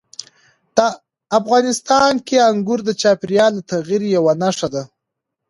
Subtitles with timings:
[1.39, 4.83] افغانستان کې انګور د چاپېریال د تغیر یوه نښه ده.